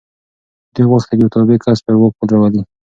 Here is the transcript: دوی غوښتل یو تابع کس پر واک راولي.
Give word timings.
دوی 0.73 0.85
غوښتل 0.91 1.17
یو 1.21 1.33
تابع 1.35 1.57
کس 1.65 1.77
پر 1.85 1.95
واک 1.97 2.15
راولي. 2.31 2.61